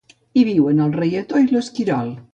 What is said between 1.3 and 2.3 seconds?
i l'esquirol.